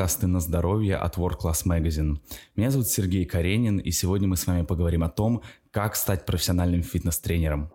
подкасты 0.00 0.26
на 0.28 0.40
здоровье 0.40 0.96
от 0.96 1.18
World 1.18 1.40
Class 1.42 1.66
Magazine. 1.66 2.20
Меня 2.56 2.70
зовут 2.70 2.88
Сергей 2.88 3.26
Каренин, 3.26 3.76
и 3.76 3.90
сегодня 3.90 4.28
мы 4.28 4.38
с 4.38 4.46
вами 4.46 4.64
поговорим 4.64 5.02
о 5.02 5.10
том, 5.10 5.42
как 5.70 5.94
стать 5.94 6.24
профессиональным 6.24 6.82
фитнес-тренером. 6.82 7.70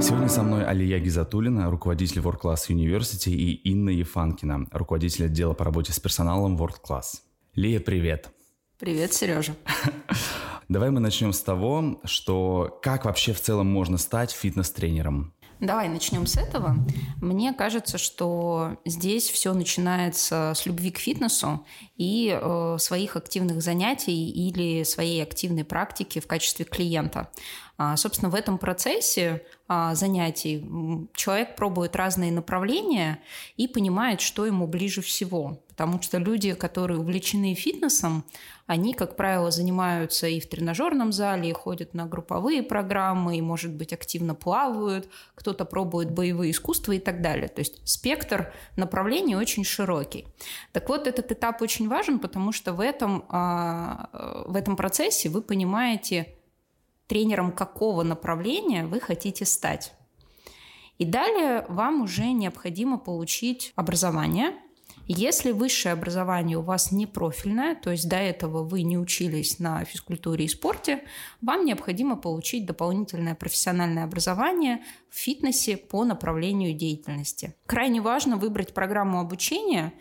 Сегодня 0.00 0.28
со 0.28 0.44
мной 0.44 0.64
Алия 0.64 1.00
Гизатулина, 1.00 1.68
руководитель 1.72 2.20
World 2.20 2.40
Class 2.40 2.68
University, 2.68 3.32
и 3.32 3.50
Инна 3.68 3.90
Ефанкина, 3.90 4.68
руководитель 4.70 5.24
отдела 5.24 5.54
по 5.54 5.64
работе 5.64 5.92
с 5.92 5.98
персоналом 5.98 6.56
World 6.56 6.76
Class. 6.88 7.22
Лия, 7.56 7.80
привет! 7.80 8.30
Привет, 8.78 9.12
Сережа. 9.12 9.56
Давай 10.68 10.90
мы 10.90 11.00
начнем 11.00 11.32
с 11.32 11.40
того, 11.40 12.00
что 12.04 12.78
как 12.80 13.06
вообще 13.06 13.32
в 13.32 13.40
целом 13.40 13.66
можно 13.66 13.98
стать 13.98 14.30
фитнес-тренером? 14.30 15.34
Давай 15.62 15.88
начнем 15.88 16.26
с 16.26 16.36
этого. 16.36 16.74
Мне 17.20 17.52
кажется, 17.52 17.96
что 17.96 18.78
здесь 18.84 19.30
все 19.30 19.54
начинается 19.54 20.54
с 20.56 20.66
любви 20.66 20.90
к 20.90 20.98
фитнесу 20.98 21.64
и 21.96 22.36
э, 22.36 22.76
своих 22.80 23.14
активных 23.14 23.62
занятий 23.62 24.28
или 24.28 24.82
своей 24.82 25.22
активной 25.22 25.62
практики 25.62 26.18
в 26.18 26.26
качестве 26.26 26.64
клиента. 26.64 27.30
А, 27.78 27.96
собственно, 27.96 28.28
в 28.28 28.34
этом 28.34 28.58
процессе 28.58 29.44
а, 29.68 29.94
занятий 29.94 30.64
человек 31.14 31.56
пробует 31.56 31.96
разные 31.96 32.32
направления 32.32 33.20
и 33.56 33.68
понимает, 33.68 34.20
что 34.20 34.46
ему 34.46 34.66
ближе 34.66 35.00
всего. 35.00 35.62
Потому 35.68 36.02
что 36.02 36.18
люди, 36.18 36.54
которые 36.54 36.98
увлечены 37.00 37.54
фитнесом, 37.54 38.24
они, 38.72 38.94
как 38.94 39.16
правило, 39.16 39.50
занимаются 39.50 40.26
и 40.26 40.40
в 40.40 40.48
тренажерном 40.48 41.12
зале, 41.12 41.50
и 41.50 41.52
ходят 41.52 41.92
на 41.92 42.06
групповые 42.06 42.62
программы, 42.62 43.36
и, 43.36 43.42
может 43.42 43.70
быть, 43.74 43.92
активно 43.92 44.34
плавают, 44.34 45.10
кто-то 45.34 45.66
пробует 45.66 46.10
боевые 46.10 46.52
искусства 46.52 46.92
и 46.92 46.98
так 46.98 47.20
далее. 47.20 47.48
То 47.48 47.60
есть 47.60 47.86
спектр 47.86 48.54
направлений 48.76 49.36
очень 49.36 49.62
широкий. 49.62 50.26
Так 50.72 50.88
вот, 50.88 51.06
этот 51.06 51.30
этап 51.30 51.60
очень 51.60 51.86
важен, 51.86 52.18
потому 52.18 52.50
что 52.50 52.72
в 52.72 52.80
этом, 52.80 53.26
а, 53.28 54.08
в 54.46 54.56
этом 54.56 54.76
процессе 54.76 55.28
вы 55.28 55.42
понимаете, 55.42 56.34
тренером 57.08 57.52
какого 57.52 58.02
направления 58.02 58.86
вы 58.86 59.00
хотите 59.00 59.44
стать. 59.44 59.92
И 60.96 61.04
далее 61.04 61.66
вам 61.68 62.00
уже 62.00 62.32
необходимо 62.32 62.96
получить 62.96 63.74
образование. 63.76 64.54
Если 65.14 65.50
высшее 65.52 65.92
образование 65.92 66.56
у 66.56 66.62
вас 66.62 66.90
не 66.90 67.06
профильное, 67.06 67.74
то 67.74 67.90
есть 67.90 68.08
до 68.08 68.16
этого 68.16 68.62
вы 68.62 68.80
не 68.80 68.96
учились 68.96 69.58
на 69.58 69.84
физкультуре 69.84 70.46
и 70.46 70.48
спорте, 70.48 71.04
вам 71.42 71.66
необходимо 71.66 72.16
получить 72.16 72.64
дополнительное 72.64 73.34
профессиональное 73.34 74.04
образование 74.04 74.82
в 75.10 75.16
фитнесе 75.16 75.76
по 75.76 76.04
направлению 76.04 76.72
деятельности. 76.72 77.54
Крайне 77.66 78.00
важно 78.00 78.38
выбрать 78.38 78.72
программу 78.72 79.20
обучения, 79.20 79.92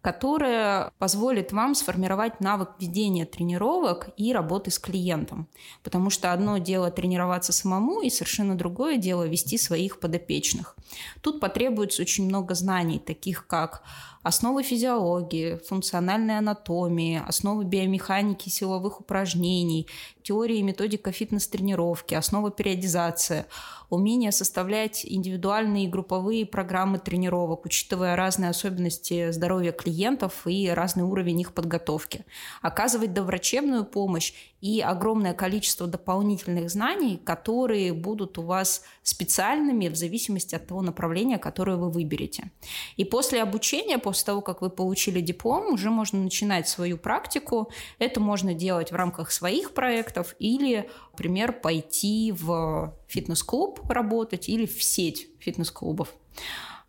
которая 0.00 0.92
позволит 0.98 1.52
вам 1.52 1.74
сформировать 1.74 2.40
навык 2.40 2.70
ведения 2.78 3.26
тренировок 3.26 4.08
и 4.16 4.32
работы 4.32 4.70
с 4.70 4.78
клиентом. 4.78 5.46
Потому 5.82 6.10
что 6.10 6.32
одно 6.32 6.58
дело 6.58 6.90
тренироваться 6.90 7.52
самому, 7.52 8.00
и 8.00 8.10
совершенно 8.10 8.56
другое 8.56 8.96
дело 8.96 9.26
вести 9.26 9.58
своих 9.58 10.00
подопечных. 10.00 10.76
Тут 11.20 11.40
потребуется 11.40 12.02
очень 12.02 12.24
много 12.24 12.54
знаний, 12.54 12.98
таких 12.98 13.46
как 13.46 13.82
основы 14.22 14.62
физиологии, 14.62 15.60
функциональной 15.68 16.38
анатомии, 16.38 17.22
основы 17.26 17.64
биомеханики 17.64 18.48
силовых 18.48 19.00
упражнений, 19.00 19.86
теория 20.22 20.58
и 20.58 20.62
методика 20.62 21.12
фитнес-тренировки, 21.12 22.14
основа 22.14 22.50
периодизации, 22.50 23.46
умение 23.88 24.32
составлять 24.32 25.04
индивидуальные 25.04 25.84
и 25.84 25.88
групповые 25.88 26.46
программы 26.46 26.98
тренировок, 26.98 27.66
учитывая 27.66 28.16
разные 28.16 28.50
особенности 28.50 29.30
здоровья 29.32 29.72
клиентов 29.72 30.46
и 30.46 30.68
разный 30.68 31.04
уровень 31.04 31.40
их 31.40 31.52
подготовки, 31.52 32.24
оказывать 32.62 33.12
доврачебную 33.12 33.84
помощь 33.84 34.32
и 34.60 34.80
огромное 34.80 35.34
количество 35.34 35.86
дополнительных 35.86 36.70
знаний, 36.70 37.20
которые 37.24 37.92
будут 37.92 38.38
у 38.38 38.42
вас 38.42 38.84
специальными 39.02 39.88
в 39.88 39.96
зависимости 39.96 40.54
от 40.54 40.66
того 40.66 40.82
направления, 40.82 41.38
которое 41.38 41.76
вы 41.76 41.90
выберете. 41.90 42.50
И 42.96 43.04
после 43.04 43.42
обучения, 43.42 43.98
после 43.98 44.26
того, 44.26 44.40
как 44.40 44.60
вы 44.60 44.70
получили 44.70 45.20
диплом, 45.20 45.72
уже 45.72 45.90
можно 45.90 46.22
начинать 46.22 46.68
свою 46.68 46.98
практику. 46.98 47.70
Это 47.98 48.20
можно 48.20 48.54
делать 48.54 48.92
в 48.92 48.94
рамках 48.94 49.30
своих 49.32 49.72
проектов 49.72 50.34
или, 50.38 50.90
например, 51.12 51.52
пойти 51.52 52.32
в 52.32 52.94
фитнес-клуб 53.08 53.80
работать 53.88 54.48
или 54.48 54.66
в 54.66 54.82
сеть 54.82 55.28
фитнес-клубов. 55.38 56.14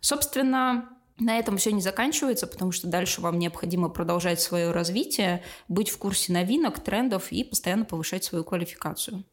Собственно, 0.00 0.90
на 1.22 1.38
этом 1.38 1.56
все 1.56 1.72
не 1.72 1.80
заканчивается, 1.80 2.46
потому 2.46 2.72
что 2.72 2.86
дальше 2.88 3.20
вам 3.20 3.38
необходимо 3.38 3.88
продолжать 3.88 4.40
свое 4.40 4.70
развитие, 4.70 5.42
быть 5.68 5.90
в 5.90 5.98
курсе 5.98 6.32
новинок, 6.32 6.80
трендов 6.80 7.32
и 7.32 7.44
постоянно 7.44 7.84
повышать 7.84 8.24
свою 8.24 8.44
квалификацию. 8.44 9.24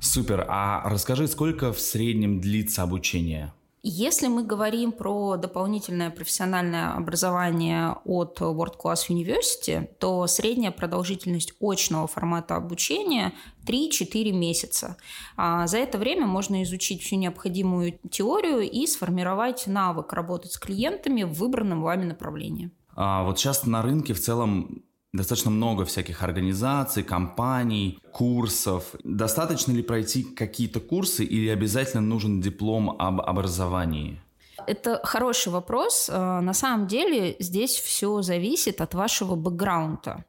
Супер. 0.00 0.46
А 0.48 0.82
расскажи, 0.88 1.26
сколько 1.28 1.72
в 1.72 1.80
среднем 1.80 2.40
длится 2.40 2.82
обучение? 2.82 3.52
Если 3.82 4.26
мы 4.26 4.42
говорим 4.42 4.92
про 4.92 5.36
дополнительное 5.36 6.10
профессиональное 6.10 6.92
образование 6.92 7.96
от 8.04 8.38
World 8.40 8.74
Class 8.82 9.08
University, 9.08 9.86
то 9.98 10.26
средняя 10.26 10.70
продолжительность 10.70 11.54
очного 11.60 12.06
формата 12.06 12.56
обучения 12.56 13.32
3-4 13.66 14.32
месяца. 14.32 14.96
А 15.36 15.66
за 15.66 15.78
это 15.78 15.96
время 15.96 16.26
можно 16.26 16.62
изучить 16.62 17.02
всю 17.02 17.16
необходимую 17.16 17.98
теорию 18.10 18.70
и 18.70 18.86
сформировать 18.86 19.66
навык 19.66 20.12
работать 20.12 20.52
с 20.52 20.58
клиентами 20.58 21.22
в 21.22 21.32
выбранном 21.32 21.80
вами 21.80 22.04
направлении. 22.04 22.70
А 22.96 23.24
вот 23.24 23.38
сейчас 23.38 23.64
на 23.64 23.80
рынке 23.80 24.12
в 24.12 24.20
целом 24.20 24.82
достаточно 25.12 25.50
много 25.50 25.84
всяких 25.84 26.22
организаций, 26.22 27.02
компаний, 27.02 27.98
курсов. 28.12 28.94
Достаточно 29.04 29.72
ли 29.72 29.82
пройти 29.82 30.22
какие-то 30.22 30.80
курсы 30.80 31.24
или 31.24 31.48
обязательно 31.48 32.02
нужен 32.02 32.40
диплом 32.40 32.90
об 32.98 33.20
образовании? 33.20 34.20
Это 34.66 35.00
хороший 35.04 35.52
вопрос. 35.52 36.08
Э, 36.08 36.40
на 36.40 36.54
самом 36.54 36.86
деле 36.86 37.36
здесь 37.38 37.76
все 37.76 38.22
зависит 38.22 38.80
от 38.80 38.94
вашего 38.94 39.34
бэкграунда, 39.34 40.24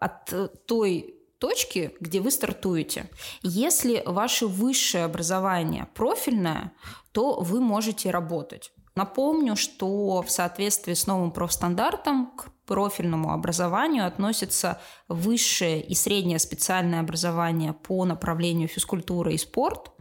от 0.00 0.32
той 0.66 1.14
точки, 1.38 1.94
где 2.00 2.20
вы 2.20 2.30
стартуете. 2.30 3.10
Если 3.42 4.02
ваше 4.06 4.46
высшее 4.46 5.04
образование 5.04 5.86
профильное, 5.94 6.72
то 7.12 7.40
вы 7.40 7.60
можете 7.60 8.10
работать. 8.10 8.72
Напомню, 8.96 9.56
что 9.56 10.22
в 10.22 10.30
соответствии 10.30 10.94
с 10.94 11.06
новым 11.06 11.30
профстандартом 11.30 12.32
к 12.36 12.50
профильному 12.64 13.32
образованию 13.32 14.06
относятся 14.06 14.80
высшее 15.06 15.82
и 15.82 15.94
среднее 15.94 16.38
специальное 16.38 17.00
образование 17.00 17.74
по 17.74 18.06
направлению 18.06 18.68
физкультура 18.68 19.32
и 19.32 19.36
спорт, 19.36 19.92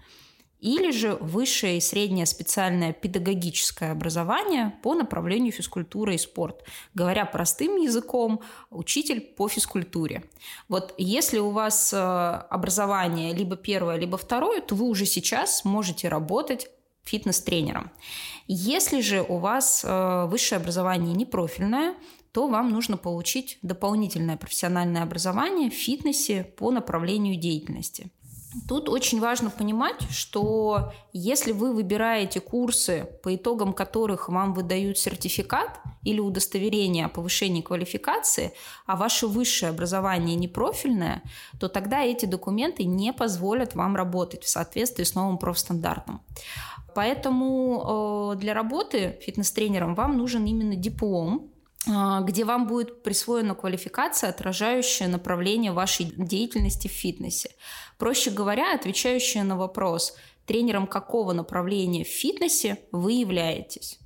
или 0.62 0.92
же 0.92 1.18
высшее 1.20 1.78
и 1.78 1.82
среднее 1.82 2.26
специальное 2.26 2.94
педагогическое 2.94 3.92
образование 3.92 4.74
по 4.82 4.96
направлению 4.96 5.52
физкультура 5.52 6.14
и 6.14 6.18
спорт. 6.18 6.64
Говоря 6.94 7.26
простым 7.26 7.76
языком, 7.76 8.42
учитель 8.70 9.20
по 9.20 9.50
физкультуре. 9.50 10.24
Вот 10.70 10.96
если 10.98 11.38
у 11.38 11.50
вас 11.50 11.94
э, 11.94 11.98
образование 11.98 13.34
либо 13.34 13.58
первое, 13.58 13.98
либо 13.98 14.18
второе, 14.18 14.62
то 14.62 14.74
вы 14.74 14.86
уже 14.86 15.06
сейчас 15.06 15.66
можете 15.66 16.08
работать 16.08 16.70
фитнес-тренером. 17.06 17.92
Если 18.48 19.02
же 19.02 19.22
у 19.22 19.38
вас 19.38 19.84
э, 19.84 20.26
высшее 20.28 20.60
образование 20.60 21.14
не 21.16 21.26
профильное, 21.26 21.96
то 22.32 22.48
вам 22.48 22.70
нужно 22.70 22.98
получить 22.98 23.58
дополнительное 23.62 24.38
профессиональное 24.38 25.04
образование 25.04 25.70
в 25.70 25.74
фитнесе 25.74 26.44
по 26.58 26.70
направлению 26.70 27.38
деятельности. 27.38 28.12
Тут 28.68 28.90
очень 28.90 29.20
важно 29.20 29.50
понимать, 29.50 30.02
что 30.10 30.94
если 31.14 31.52
вы 31.52 31.74
выбираете 31.74 32.40
курсы, 32.40 33.08
по 33.22 33.36
итогам 33.36 33.74
которых 33.74 34.30
вам 34.30 34.54
выдают 34.54 34.98
сертификат 34.98 35.80
или 36.04 36.20
удостоверение 36.20 37.06
о 37.06 37.10
повышении 37.10 37.62
квалификации, 37.62 38.54
а 38.86 38.96
ваше 38.96 39.28
высшее 39.28 39.72
образование 39.72 40.36
не 40.36 40.48
профильное, 40.48 41.22
то 41.60 41.68
тогда 41.68 42.02
эти 42.04 42.26
документы 42.26 42.86
не 42.86 43.12
позволят 43.14 43.76
вам 43.76 43.96
работать 43.96 44.44
в 44.44 44.50
соответствии 44.50 45.04
с 45.04 45.16
новым 45.16 45.38
профстандартом. 45.38 46.22
Поэтому 46.96 48.32
э, 48.34 48.40
для 48.40 48.54
работы 48.54 49.20
фитнес-тренером 49.22 49.96
вам 49.96 50.18
нужен 50.18 50.46
именно 50.46 50.78
диплом, 50.78 51.52
э, 51.86 51.92
где 52.24 52.46
вам 52.46 52.68
будет 52.68 53.04
присвоена 53.04 53.54
квалификация, 53.54 54.30
отражающая 54.30 55.10
направление 55.10 55.74
вашей 55.74 56.06
деятельности 56.06 56.88
в 56.88 56.92
фитнесе. 56.92 57.52
Проще 57.98 58.32
говоря, 58.32 58.74
отвечающая 58.74 59.44
на 59.44 59.58
вопрос, 59.58 60.16
тренером 60.46 60.88
какого 60.88 61.34
направления 61.34 62.06
в 62.06 62.08
фитнесе 62.08 62.78
вы 62.94 63.12
являетесь. 63.12 64.00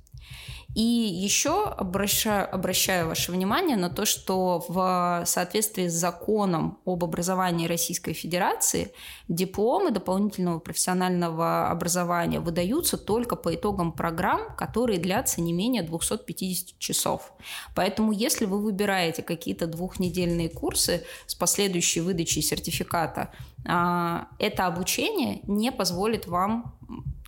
И 0.74 0.82
еще 0.82 1.64
обращаю, 1.64 2.52
обращаю 2.54 3.08
ваше 3.08 3.32
внимание 3.32 3.76
на 3.76 3.90
то, 3.90 4.04
что 4.04 4.64
в 4.68 5.24
соответствии 5.26 5.88
с 5.88 5.94
законом 5.94 6.78
об 6.84 7.02
образовании 7.02 7.66
Российской 7.66 8.12
Федерации 8.12 8.92
дипломы 9.26 9.90
дополнительного 9.90 10.60
профессионального 10.60 11.68
образования 11.70 12.38
выдаются 12.38 12.96
только 12.96 13.34
по 13.34 13.52
итогам 13.52 13.90
программ, 13.90 14.54
которые 14.56 15.00
длятся 15.00 15.40
не 15.40 15.52
менее 15.52 15.82
250 15.82 16.78
часов. 16.78 17.32
Поэтому 17.74 18.12
если 18.12 18.44
вы 18.44 18.62
выбираете 18.62 19.22
какие-то 19.22 19.66
двухнедельные 19.66 20.48
курсы 20.48 21.04
с 21.26 21.34
последующей 21.34 22.00
выдачей 22.00 22.42
сертификата, 22.42 23.32
а, 23.66 24.28
это 24.38 24.66
обучение 24.66 25.40
не 25.44 25.72
позволит 25.72 26.28
вам 26.28 26.76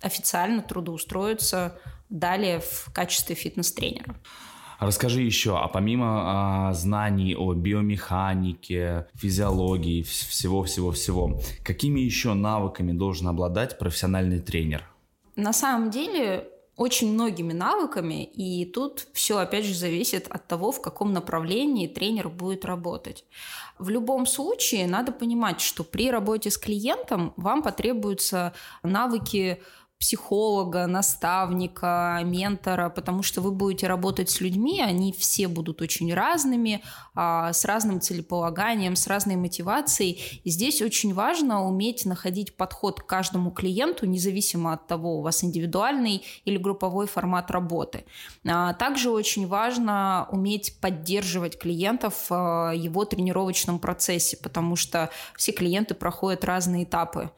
официально 0.01 0.61
трудоустроиться 0.61 1.77
далее 2.13 2.59
в 2.59 2.91
качестве 2.93 3.35
фитнес-тренера. 3.35 4.15
Расскажи 4.79 5.21
еще, 5.21 5.57
а 5.57 5.67
помимо 5.67 6.67
а, 6.69 6.73
знаний 6.73 7.35
о 7.35 7.53
биомеханике, 7.53 9.07
физиологии, 9.13 10.03
всего-всего-всего, 10.03 11.39
какими 11.63 12.01
еще 12.01 12.33
навыками 12.33 12.91
должен 12.91 13.27
обладать 13.27 13.79
профессиональный 13.79 14.39
тренер? 14.39 14.83
На 15.35 15.53
самом 15.53 15.89
деле 15.89 16.49
очень 16.75 17.13
многими 17.13 17.53
навыками, 17.53 18.23
и 18.23 18.65
тут 18.65 19.07
все, 19.13 19.37
опять 19.37 19.65
же, 19.65 19.75
зависит 19.75 20.27
от 20.27 20.47
того, 20.47 20.71
в 20.71 20.81
каком 20.81 21.13
направлении 21.13 21.87
тренер 21.87 22.29
будет 22.29 22.65
работать. 22.65 23.25
В 23.77 23.89
любом 23.89 24.25
случае, 24.25 24.87
надо 24.87 25.11
понимать, 25.11 25.61
что 25.61 25.83
при 25.83 26.09
работе 26.09 26.49
с 26.49 26.57
клиентом 26.57 27.33
вам 27.37 27.61
потребуются 27.61 28.53
навыки 28.81 29.61
психолога, 30.03 30.85
наставника, 30.85 32.19
ментора, 32.25 32.89
потому 32.89 33.23
что 33.23 33.39
вы 33.39 33.51
будете 33.51 33.87
работать 33.87 34.29
с 34.29 34.41
людьми, 34.41 34.81
они 34.81 35.13
все 35.13 35.47
будут 35.47 35.81
очень 35.81 36.13
разными, 36.13 36.83
а, 37.15 37.53
с 37.53 37.63
разным 37.63 38.01
целеполаганием, 38.01 38.97
с 38.97 39.07
разной 39.07 39.37
мотивацией. 39.37 40.41
И 40.43 40.49
здесь 40.49 40.81
очень 40.81 41.13
важно 41.13 41.65
уметь 41.65 42.05
находить 42.05 42.57
подход 42.57 42.99
к 42.99 43.05
каждому 43.05 43.51
клиенту, 43.51 44.05
независимо 44.05 44.73
от 44.73 44.87
того, 44.87 45.19
у 45.19 45.21
вас 45.21 45.41
индивидуальный 45.41 46.25
или 46.43 46.57
групповой 46.57 47.07
формат 47.07 47.49
работы. 47.49 48.03
А, 48.45 48.73
также 48.73 49.09
очень 49.09 49.47
важно 49.47 50.27
уметь 50.33 50.81
поддерживать 50.81 51.57
клиентов 51.57 52.25
в 52.29 52.73
его 52.75 53.05
тренировочном 53.05 53.79
процессе, 53.79 54.35
потому 54.35 54.75
что 54.75 55.11
все 55.37 55.53
клиенты 55.53 55.93
проходят 55.93 56.43
разные 56.43 56.83
этапы 56.83 57.31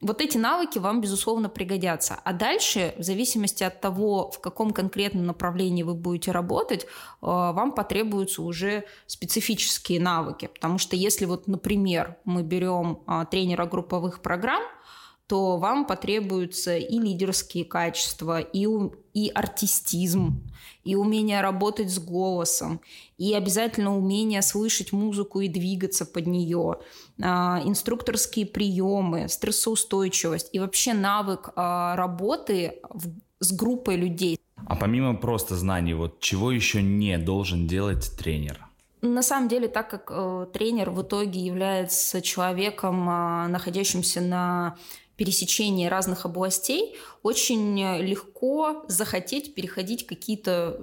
вот 0.00 0.20
эти 0.20 0.38
навыки 0.38 0.78
вам, 0.78 1.00
безусловно, 1.00 1.48
пригодятся. 1.48 2.18
А 2.24 2.32
дальше, 2.32 2.94
в 2.96 3.02
зависимости 3.02 3.62
от 3.64 3.80
того, 3.80 4.30
в 4.30 4.40
каком 4.40 4.72
конкретном 4.72 5.26
направлении 5.26 5.82
вы 5.82 5.94
будете 5.94 6.32
работать, 6.32 6.84
э, 6.84 6.86
вам 7.20 7.72
потребуются 7.72 8.42
уже 8.42 8.84
специфические 9.06 10.00
навыки. 10.00 10.46
Потому 10.46 10.78
что 10.78 10.96
если 10.96 11.26
вот, 11.26 11.46
например, 11.46 12.16
мы 12.24 12.42
берем 12.42 13.00
э, 13.06 13.26
тренера 13.30 13.66
групповых 13.66 14.22
программ, 14.22 14.62
то 15.30 15.58
вам 15.58 15.84
потребуются 15.84 16.76
и 16.76 16.98
лидерские 16.98 17.64
качества, 17.64 18.40
и, 18.40 18.66
и 19.14 19.30
артистизм, 19.32 20.42
и 20.82 20.96
умение 20.96 21.40
работать 21.40 21.88
с 21.88 22.00
голосом, 22.00 22.80
и 23.16 23.32
обязательно 23.32 23.96
умение 23.96 24.42
слышать 24.42 24.90
музыку 24.90 25.38
и 25.38 25.46
двигаться 25.46 26.04
под 26.04 26.26
нее, 26.26 26.78
а, 27.22 27.62
инструкторские 27.64 28.44
приемы, 28.44 29.28
стрессоустойчивость 29.28 30.48
и 30.52 30.58
вообще 30.58 30.94
навык 30.94 31.50
а, 31.54 31.94
работы 31.94 32.80
с 33.38 33.52
группой 33.52 33.94
людей. 33.94 34.36
А 34.66 34.74
помимо 34.74 35.14
просто 35.14 35.54
знаний, 35.54 35.94
вот 35.94 36.18
чего 36.18 36.50
еще 36.50 36.82
не 36.82 37.18
должен 37.18 37.68
делать 37.68 38.10
тренер? 38.18 38.66
На 39.02 39.22
самом 39.22 39.48
деле, 39.48 39.68
так 39.68 39.88
как 39.88 40.10
э, 40.12 40.46
тренер 40.52 40.90
в 40.90 41.02
итоге 41.02 41.40
является 41.40 42.20
человеком, 42.20 43.08
э, 43.08 43.46
находящимся 43.46 44.20
на 44.20 44.76
пересечении 45.20 45.86
разных 45.86 46.24
областей 46.24 46.96
очень 47.22 47.78
легко 47.98 48.86
захотеть 48.88 49.54
переходить 49.54 50.06
какие-то 50.06 50.80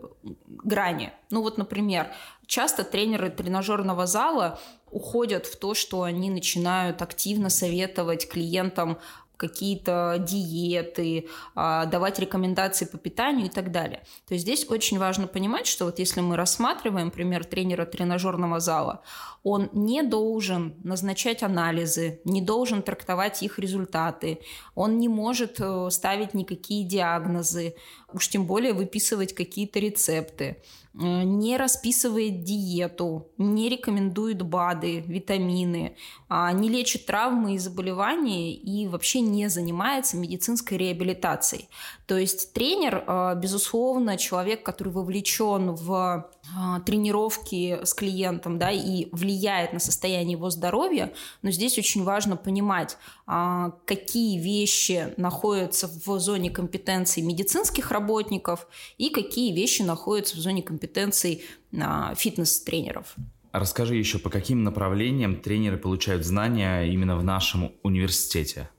грани. 0.47 1.11
Ну 1.31 1.41
вот, 1.41 1.57
например, 1.57 2.11
часто 2.45 2.83
тренеры 2.83 3.31
тренажерного 3.31 4.05
зала 4.05 4.59
уходят 4.91 5.47
в 5.47 5.57
то, 5.57 5.73
что 5.73 6.03
они 6.03 6.29
начинают 6.29 7.01
активно 7.01 7.49
советовать 7.49 8.29
клиентам 8.29 8.99
какие-то 9.37 10.17
диеты, 10.19 11.27
а, 11.55 11.85
давать 11.85 12.19
рекомендации 12.19 12.85
по 12.85 12.97
питанию 12.97 13.45
и 13.45 13.49
так 13.49 13.71
далее. 13.71 14.03
То 14.27 14.33
есть 14.33 14.43
здесь 14.43 14.69
очень 14.69 14.99
важно 14.99 15.27
понимать, 15.27 15.67
что 15.67 15.85
вот 15.85 15.99
если 15.99 16.21
мы 16.21 16.35
рассматриваем 16.35 17.11
пример 17.11 17.45
тренера 17.45 17.85
тренажерного 17.85 18.59
зала, 18.59 19.03
он 19.43 19.69
не 19.73 20.03
должен 20.03 20.75
назначать 20.83 21.43
анализы, 21.43 22.19
не 22.25 22.41
должен 22.41 22.81
трактовать 22.81 23.43
их 23.43 23.59
результаты, 23.59 24.39
он 24.75 24.97
не 24.97 25.07
может 25.07 25.59
э, 25.59 25.89
ставить 25.91 26.33
никакие 26.33 26.83
диагнозы, 26.83 27.75
уж 28.13 28.29
тем 28.29 28.45
более 28.45 28.73
выписывать 28.73 29.33
какие-то 29.33 29.79
рецепты. 29.79 30.57
Э, 30.99 31.23
не 31.23 31.57
расписывает 31.57 32.43
диету, 32.43 33.27
не 33.37 33.69
рекомендует 33.69 34.41
БАДы, 34.41 35.01
витамины, 35.01 35.95
а, 36.27 36.51
не 36.51 36.69
лечит 36.69 37.05
травмы 37.05 37.55
и 37.55 37.57
заболевания 37.57 38.53
и 38.53 38.87
вообще 38.87 39.19
не 39.19 39.47
занимается 39.49 40.17
медицинской 40.17 40.77
реабилитацией. 40.77 41.69
То 42.07 42.17
есть 42.17 42.53
тренер, 42.53 43.03
э, 43.05 43.35
безусловно, 43.35 44.17
человек, 44.17 44.63
который 44.63 44.91
вовлечен 44.91 45.75
в 45.75 46.29
а, 46.55 46.79
тренировки 46.81 47.79
с 47.83 47.93
клиентом 47.93 48.57
да, 48.57 48.71
и 48.71 49.09
влияет 49.11 49.73
на 49.73 49.79
состояние 49.79 50.33
его 50.33 50.49
здоровья, 50.49 51.11
но 51.41 51.51
здесь 51.51 51.77
очень 51.77 52.03
важно 52.03 52.37
понимать, 52.37 52.97
а, 53.25 53.71
какие 53.85 54.39
вещи 54.39 55.13
находятся 55.17 55.89
в 56.05 56.19
зоне 56.19 56.49
компетенции 56.49 57.21
медицинских 57.21 57.91
работников 57.97 58.67
и 58.97 59.09
какие 59.09 59.53
вещи 59.53 59.81
находятся 59.81 60.37
в 60.37 60.39
зоне 60.39 60.61
компетенции 60.61 61.41
а, 61.79 62.13
фитнес-тренеров. 62.15 63.15
Расскажи 63.51 63.95
еще, 63.95 64.19
по 64.19 64.29
каким 64.29 64.63
направлениям 64.63 65.35
тренеры 65.37 65.77
получают 65.77 66.23
знания 66.23 66.83
именно 66.83 67.17
в 67.17 67.23
нашем 67.23 67.71
университете? 67.83 68.69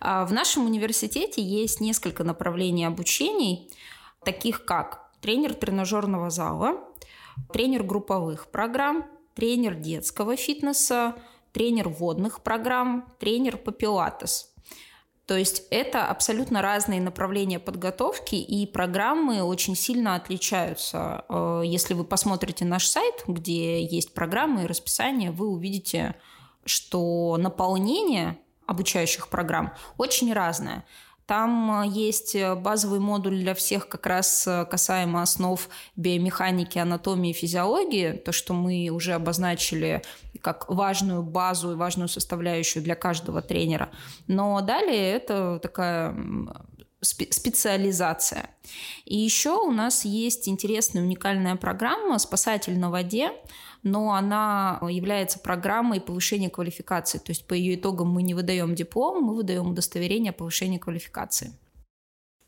В 0.00 0.28
нашем 0.30 0.66
университете 0.66 1.42
есть 1.42 1.80
несколько 1.80 2.22
направлений 2.22 2.84
обучений, 2.84 3.70
таких 4.24 4.64
как 4.64 5.10
тренер 5.20 5.54
тренажерного 5.54 6.30
зала, 6.30 6.84
тренер 7.52 7.82
групповых 7.82 8.48
программ, 8.50 9.06
тренер 9.34 9.74
детского 9.74 10.36
фитнеса, 10.36 11.14
тренер 11.52 11.88
водных 11.88 12.42
программ, 12.42 13.06
тренер 13.18 13.56
по 13.56 13.72
пилатес. 13.72 14.52
То 15.26 15.36
есть 15.36 15.64
это 15.70 16.06
абсолютно 16.06 16.62
разные 16.62 17.00
направления 17.00 17.58
подготовки, 17.58 18.36
и 18.36 18.64
программы 18.64 19.42
очень 19.42 19.74
сильно 19.74 20.14
отличаются. 20.14 21.24
Э, 21.28 21.62
если 21.64 21.94
вы 21.94 22.04
посмотрите 22.04 22.64
наш 22.64 22.86
сайт, 22.86 23.24
где 23.26 23.84
есть 23.84 24.14
программы 24.14 24.62
и 24.62 24.66
расписание, 24.66 25.32
вы 25.32 25.48
увидите, 25.48 26.14
что 26.64 27.36
наполнение 27.38 28.38
обучающих 28.66 29.28
программ 29.28 29.74
очень 29.98 30.32
разное. 30.32 30.84
Там 31.26 31.82
э, 31.82 31.88
есть 31.88 32.34
э, 32.36 32.54
базовый 32.54 33.00
модуль 33.00 33.38
для 33.38 33.54
всех 33.54 33.88
как 33.88 34.06
раз 34.06 34.46
э, 34.46 34.64
касаемо 34.64 35.22
основ 35.22 35.68
биомеханики, 35.96 36.78
анатомии 36.78 37.30
и 37.30 37.34
физиологии, 37.34 38.12
то, 38.12 38.32
что 38.32 38.54
мы 38.54 38.88
уже 38.90 39.12
обозначили 39.12 40.02
как 40.40 40.68
важную 40.68 41.22
базу 41.22 41.72
и 41.72 41.76
важную 41.76 42.08
составляющую 42.08 42.82
для 42.82 42.94
каждого 42.94 43.42
тренера. 43.42 43.90
Но 44.28 44.60
далее 44.60 45.12
это 45.12 45.58
такая 45.60 46.14
специализация. 47.02 48.50
И 49.04 49.16
еще 49.16 49.56
у 49.60 49.70
нас 49.70 50.04
есть 50.04 50.48
интересная 50.48 51.02
уникальная 51.02 51.56
программа 51.56 52.18
«Спасатель 52.18 52.78
на 52.78 52.90
воде», 52.90 53.32
но 53.86 54.14
она 54.14 54.80
является 54.90 55.38
программой 55.38 56.00
повышения 56.00 56.50
квалификации. 56.50 57.18
То 57.18 57.30
есть 57.30 57.46
по 57.46 57.54
ее 57.54 57.76
итогам 57.76 58.08
мы 58.08 58.24
не 58.24 58.34
выдаем 58.34 58.74
диплом, 58.74 59.22
мы 59.22 59.36
выдаем 59.36 59.68
удостоверение 59.68 60.30
о 60.30 60.32
повышении 60.32 60.78
квалификации. 60.78 61.52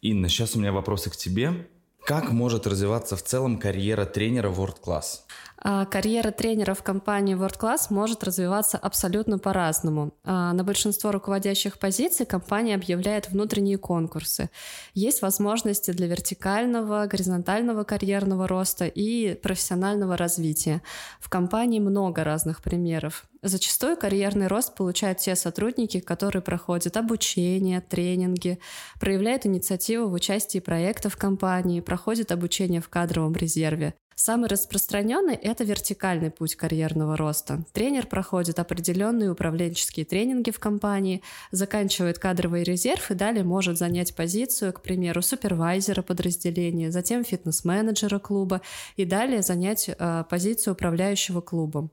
Инна, 0.00 0.28
сейчас 0.28 0.56
у 0.56 0.58
меня 0.58 0.72
вопросы 0.72 1.10
к 1.10 1.16
тебе. 1.16 1.68
Как 2.04 2.32
может 2.32 2.66
развиваться 2.66 3.16
в 3.16 3.22
целом 3.22 3.58
карьера 3.58 4.04
тренера 4.04 4.50
World 4.50 4.82
Class? 4.84 5.20
А, 5.60 5.86
карьера 5.86 6.30
тренера 6.30 6.74
в 6.74 6.82
компании 6.82 7.36
World 7.36 7.58
Class 7.58 7.86
может 7.90 8.22
развиваться 8.22 8.78
абсолютно 8.78 9.38
по-разному. 9.38 10.12
А, 10.24 10.52
на 10.52 10.62
большинство 10.62 11.10
руководящих 11.10 11.78
позиций 11.78 12.26
компания 12.26 12.76
объявляет 12.76 13.30
внутренние 13.30 13.76
конкурсы. 13.76 14.50
Есть 14.94 15.20
возможности 15.20 15.90
для 15.90 16.06
вертикального, 16.06 17.06
горизонтального 17.06 17.82
карьерного 17.82 18.46
роста 18.46 18.86
и 18.86 19.34
профессионального 19.34 20.16
развития. 20.16 20.80
В 21.20 21.28
компании 21.28 21.80
много 21.80 22.22
разных 22.22 22.62
примеров. 22.62 23.26
Зачастую 23.42 23.96
карьерный 23.96 24.46
рост 24.46 24.74
получают 24.74 25.18
те 25.18 25.34
сотрудники, 25.34 26.00
которые 26.00 26.42
проходят 26.42 26.96
обучение, 26.96 27.80
тренинги, 27.80 28.58
проявляют 29.00 29.46
инициативу 29.46 30.08
в 30.08 30.12
участии 30.12 30.58
проектов 30.58 31.16
компании, 31.16 31.80
проходят 31.80 32.30
обучение 32.30 32.80
в 32.80 32.88
кадровом 32.88 33.34
резерве. 33.34 33.94
Самый 34.20 34.48
распространенный– 34.48 35.36
это 35.42 35.62
вертикальный 35.62 36.32
путь 36.32 36.56
карьерного 36.56 37.16
роста. 37.16 37.62
Тренер 37.72 38.08
проходит 38.08 38.58
определенные 38.58 39.30
управленческие 39.30 40.04
тренинги 40.04 40.50
в 40.50 40.58
компании, 40.58 41.22
заканчивает 41.52 42.18
кадровый 42.18 42.64
резерв 42.64 43.12
и 43.12 43.14
далее 43.14 43.44
может 43.44 43.78
занять 43.78 44.16
позицию, 44.16 44.72
к 44.72 44.82
примеру, 44.82 45.22
супервайзера 45.22 46.02
подразделения, 46.02 46.90
затем 46.90 47.24
фитнес-менеджера 47.24 48.18
клуба 48.18 48.60
и 48.96 49.04
далее 49.04 49.42
занять 49.42 49.88
э, 49.88 50.24
позицию 50.28 50.74
управляющего 50.74 51.40
клубом. 51.40 51.92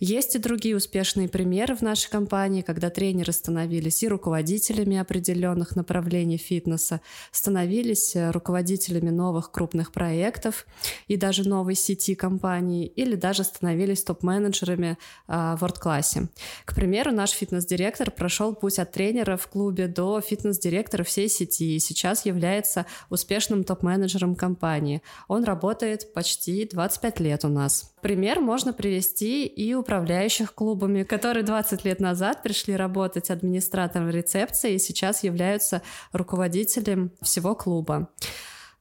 Есть 0.00 0.34
и 0.34 0.38
другие 0.38 0.74
успешные 0.74 1.28
примеры 1.28 1.76
в 1.76 1.82
нашей 1.82 2.10
компании, 2.10 2.62
когда 2.62 2.90
тренеры 2.90 3.32
становились 3.32 4.02
и 4.02 4.08
руководителями 4.08 4.96
определенных 4.96 5.76
направлений 5.76 6.38
фитнеса, 6.38 7.00
становились 7.30 8.16
э, 8.16 8.32
руководителями 8.32 9.10
новых 9.10 9.52
крупных 9.52 9.92
проектов 9.92 10.66
и 11.06 11.16
даже 11.16 11.46
новой 11.60 11.74
сети 11.74 12.14
компаний, 12.14 12.86
или 12.86 13.16
даже 13.16 13.44
становились 13.44 14.02
топ-менеджерами 14.02 14.96
э, 15.28 15.56
в 15.58 15.62
WordClass. 15.62 16.28
К 16.64 16.74
примеру, 16.74 17.12
наш 17.12 17.30
фитнес-директор 17.32 18.10
прошел 18.10 18.54
путь 18.54 18.78
от 18.78 18.92
тренера 18.92 19.36
в 19.36 19.46
клубе 19.46 19.86
до 19.86 20.22
фитнес-директора 20.22 21.04
всей 21.04 21.28
сети 21.28 21.76
и 21.76 21.78
сейчас 21.78 22.24
является 22.24 22.86
успешным 23.10 23.64
топ-менеджером 23.64 24.36
компании. 24.36 25.02
Он 25.28 25.44
работает 25.44 26.14
почти 26.14 26.66
25 26.66 27.20
лет 27.20 27.44
у 27.44 27.48
нас. 27.48 27.92
Пример 28.00 28.40
можно 28.40 28.72
привести 28.72 29.44
и 29.44 29.74
управляющих 29.74 30.54
клубами, 30.54 31.02
которые 31.02 31.42
20 31.42 31.84
лет 31.84 32.00
назад 32.00 32.42
пришли 32.42 32.74
работать 32.74 33.30
администратором 33.30 34.08
рецепции 34.08 34.74
и 34.74 34.78
сейчас 34.78 35.24
являются 35.24 35.82
руководителем 36.12 37.10
всего 37.20 37.54
клуба. 37.54 38.08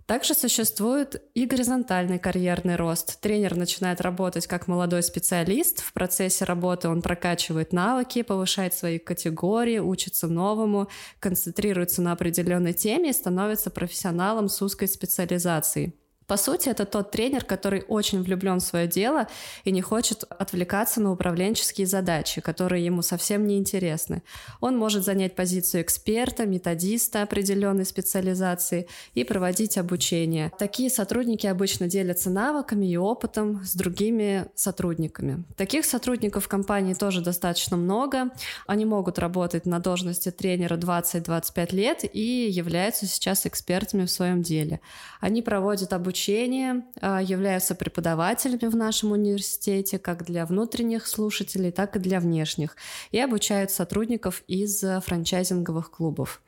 Также 0.10 0.34
существует 0.34 1.22
и 1.36 1.46
горизонтальный 1.46 2.18
карьерный 2.18 2.78
рост. 2.78 3.22
Тренер 3.22 3.56
начинает 3.56 4.02
работать 4.02 4.48
как 4.48 4.68
молодой 4.68 5.04
специалист. 5.04 5.82
В 5.82 5.94
процессе 5.94 6.46
работы 6.46 6.90
он 6.90 7.04
прокачивает 7.04 7.74
навыки, 7.74 8.24
повышает 8.24 8.74
свои 8.74 8.98
категории, 8.98 9.78
учится 9.78 10.26
новому, 10.26 10.90
концентрируется 11.20 12.02
на 12.02 12.14
определенной 12.14 12.74
теме 12.74 13.12
и 13.12 13.14
становится 13.14 13.70
профессионалом 13.70 14.50
с 14.50 14.60
узкой 14.64 14.88
специализацией. 14.88 15.94
По 16.30 16.38
сути, 16.38 16.70
это 16.70 16.86
тот 16.86 17.10
тренер, 17.10 17.44
который 17.44 17.84
очень 17.88 18.22
влюблен 18.22 18.60
в 18.60 18.64
свое 18.64 18.88
дело 18.88 19.28
и 19.64 19.72
не 19.72 19.82
хочет 19.82 20.26
отвлекаться 20.30 21.02
на 21.02 21.12
управленческие 21.12 21.88
задачи, 21.88 22.40
которые 22.40 22.86
ему 22.86 23.02
совсем 23.02 23.48
не 23.48 23.58
интересны. 23.58 24.22
Он 24.62 24.78
может 24.78 25.04
занять 25.04 25.36
позицию 25.36 25.82
эксперта, 25.82 26.46
методиста 26.46 27.24
определенной 27.24 27.84
специализации 27.84 28.88
и 29.16 29.24
проводить 29.24 29.80
обучение. 29.80 30.52
Такие 30.60 30.92
сотрудники 30.92 31.48
обычно 31.48 31.88
делятся 31.88 32.30
навыками 32.30 32.86
и 32.86 32.96
опытом 32.96 33.66
с 33.66 33.74
другими 33.74 34.46
сотрудниками. 34.54 35.46
Таких 35.58 35.84
сотрудников 35.84 36.46
в 36.46 36.48
компании 36.48 36.94
тоже 36.94 37.22
достаточно 37.22 37.76
много. 37.76 38.30
Они 38.68 38.86
могут 38.86 39.18
работать 39.18 39.66
на 39.66 39.80
должности 39.80 40.30
тренера 40.30 40.78
20-25 40.78 41.76
лет 41.76 42.06
и 42.14 42.48
являются 42.52 43.08
сейчас 43.08 43.48
экспертами 43.48 44.06
в 44.06 44.12
своем 44.12 44.44
деле. 44.44 44.80
Они 45.22 45.42
проводят 45.42 45.92
обучение 45.92 46.19
обучения, 46.20 46.84
а, 47.02 47.22
являются 47.22 47.76
преподавателями 47.76 48.70
в 48.70 48.76
нашем 48.76 49.12
университете 49.12 50.00
как 50.00 50.26
для 50.26 50.46
внутренних 50.46 51.08
слушателей, 51.08 51.72
так 51.72 51.96
и 51.96 52.00
для 52.00 52.20
внешних, 52.20 52.76
и 53.12 53.20
обучают 53.20 53.72
сотрудников 53.72 54.44
из 54.48 54.84
франчайзинговых 55.06 55.92
клубов. 55.92 56.42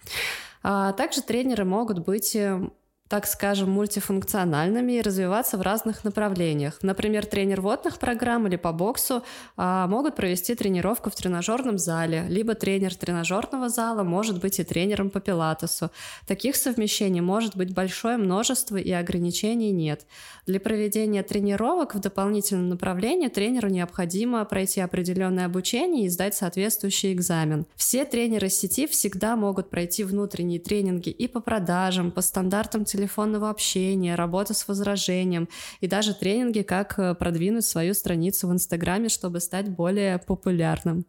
А, 0.63 0.91
также 0.93 1.21
тренеры 1.21 1.65
могут 1.65 1.99
быть 1.99 2.35
э, 2.35 2.69
так 3.11 3.27
скажем, 3.27 3.69
мультифункциональными 3.71 4.93
и 4.93 5.01
развиваться 5.01 5.57
в 5.57 5.61
разных 5.61 6.05
направлениях. 6.05 6.79
Например, 6.81 7.25
тренер 7.25 7.59
водных 7.59 7.99
программ 7.99 8.47
или 8.47 8.55
по 8.55 8.71
боксу 8.71 9.21
а, 9.57 9.85
могут 9.87 10.15
провести 10.15 10.55
тренировку 10.55 11.09
в 11.09 11.15
тренажерном 11.15 11.77
зале, 11.77 12.25
либо 12.29 12.55
тренер 12.55 12.95
тренажерного 12.95 13.67
зала 13.67 14.03
может 14.03 14.39
быть 14.39 14.61
и 14.61 14.63
тренером 14.63 15.09
по 15.09 15.19
пилатесу. 15.19 15.91
Таких 16.25 16.55
совмещений 16.55 17.19
может 17.19 17.57
быть 17.57 17.73
большое 17.73 18.15
множество 18.15 18.77
и 18.77 18.91
ограничений 18.93 19.71
нет. 19.71 20.05
Для 20.45 20.61
проведения 20.61 21.21
тренировок 21.21 21.95
в 21.95 21.99
дополнительном 21.99 22.69
направлении 22.69 23.27
тренеру 23.27 23.67
необходимо 23.67 24.45
пройти 24.45 24.79
определенное 24.79 25.47
обучение 25.47 26.05
и 26.05 26.09
сдать 26.09 26.33
соответствующий 26.33 27.11
экзамен. 27.11 27.65
Все 27.75 28.05
тренеры 28.05 28.47
сети 28.47 28.87
всегда 28.87 29.35
могут 29.35 29.69
пройти 29.69 30.05
внутренние 30.05 30.61
тренинги 30.61 31.09
и 31.09 31.27
по 31.27 31.41
продажам, 31.41 32.09
по 32.11 32.21
стандартам 32.21 32.85
телефона, 32.85 33.00
телефонного 33.01 33.49
общения, 33.49 34.15
работа 34.15 34.53
с 34.53 34.67
возражением 34.67 35.49
и 35.79 35.87
даже 35.87 36.13
тренинги, 36.13 36.61
как 36.61 36.99
э, 36.99 37.15
продвинуть 37.15 37.65
свою 37.65 37.95
страницу 37.95 38.47
в 38.47 38.51
Инстаграме, 38.51 39.09
чтобы 39.09 39.39
стать 39.39 39.69
более 39.69 40.19
популярным. 40.19 41.05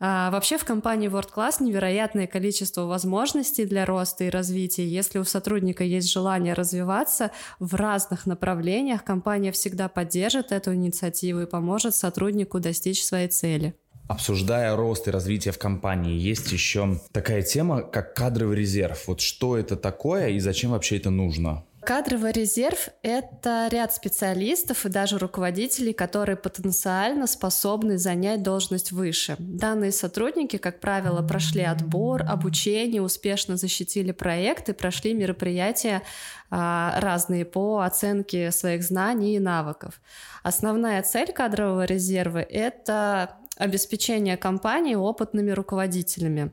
А, 0.00 0.30
вообще 0.30 0.56
в 0.56 0.64
компании 0.64 1.10
World 1.10 1.28
Class 1.34 1.62
невероятное 1.62 2.26
количество 2.26 2.82
возможностей 2.86 3.66
для 3.66 3.84
роста 3.84 4.24
и 4.24 4.30
развития. 4.30 4.86
Если 4.86 5.18
у 5.18 5.24
сотрудника 5.24 5.84
есть 5.84 6.10
желание 6.10 6.54
развиваться 6.54 7.30
в 7.58 7.74
разных 7.74 8.24
направлениях, 8.26 9.04
компания 9.04 9.52
всегда 9.52 9.88
поддержит 9.88 10.52
эту 10.52 10.74
инициативу 10.74 11.42
и 11.42 11.46
поможет 11.46 11.94
сотруднику 11.94 12.60
достичь 12.60 13.04
своей 13.04 13.28
цели. 13.28 13.74
Обсуждая 14.08 14.76
рост 14.76 15.08
и 15.08 15.10
развитие 15.10 15.52
в 15.52 15.58
компании, 15.58 16.18
есть 16.18 16.52
еще 16.52 17.00
такая 17.12 17.42
тема, 17.42 17.82
как 17.82 18.14
кадровый 18.14 18.56
резерв. 18.56 19.08
Вот 19.08 19.20
что 19.20 19.56
это 19.56 19.76
такое 19.76 20.28
и 20.28 20.38
зачем 20.38 20.70
вообще 20.70 20.98
это 20.98 21.10
нужно? 21.10 21.64
Кадровый 21.86 22.32
резерв— 22.32 22.88
это 23.02 23.68
ряд 23.70 23.94
специалистов 23.94 24.84
и 24.84 24.88
даже 24.88 25.18
руководителей, 25.18 25.92
которые 25.92 26.34
потенциально 26.34 27.28
способны 27.28 27.96
занять 27.96 28.42
должность 28.42 28.90
выше. 28.90 29.36
Данные 29.38 29.92
сотрудники, 29.92 30.56
как 30.56 30.80
правило, 30.80 31.22
прошли 31.22 31.62
отбор, 31.62 32.24
обучение, 32.28 33.00
успешно 33.00 33.56
защитили 33.56 34.10
проекты, 34.10 34.74
прошли 34.74 35.14
мероприятия 35.14 36.02
а, 36.50 36.98
разные 36.98 37.44
по 37.44 37.78
оценке 37.78 38.50
своих 38.50 38.82
знаний 38.82 39.36
и 39.36 39.40
навыков. 39.40 40.00
Основная 40.42 41.00
цель 41.04 41.32
кадрового 41.32 41.84
резерва— 41.84 42.38
это 42.50 43.36
обеспечения 43.56 44.36
компании 44.36 44.94
опытными 44.94 45.50
руководителями. 45.50 46.50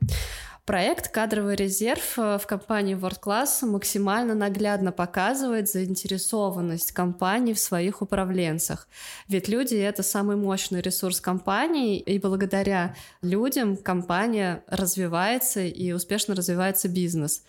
Проект 0.66 1.08
«Кадровый 1.08 1.56
резерв» 1.56 2.18
э, 2.18 2.38
в 2.38 2.46
компании 2.46 2.96
World 2.96 3.20
Class 3.22 3.66
максимально 3.66 4.34
наглядно 4.34 4.92
показывает 4.92 5.68
заинтересованность 5.68 6.92
компании 6.92 7.52
в 7.52 7.58
своих 7.58 8.00
управленцах. 8.00 8.88
Ведь 9.28 9.48
люди— 9.48 9.74
это 9.76 10.02
самый 10.02 10.36
мощный 10.36 10.80
ресурс 10.80 11.20
компании, 11.20 11.98
и 11.98 12.18
благодаря 12.18 12.96
людям 13.20 13.76
компания 13.76 14.64
развивается 14.66 15.60
и 15.60 15.92
успешно 15.92 16.34
развивается 16.34 16.88
бизнес. 16.88 17.42